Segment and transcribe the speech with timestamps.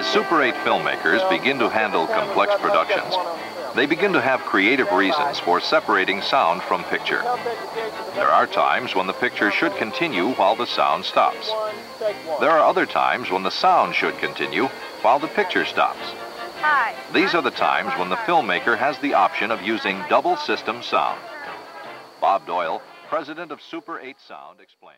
[0.00, 3.14] As Super 8 filmmakers begin to handle complex productions,
[3.74, 7.20] they begin to have creative reasons for separating sound from picture.
[8.14, 11.52] There are times when the picture should continue while the sound stops.
[12.40, 14.68] There are other times when the sound should continue
[15.02, 16.14] while the picture stops.
[17.12, 21.20] These are the times when the filmmaker has the option of using double system sound.
[22.22, 24.96] Bob Doyle, president of Super 8 Sound, explains.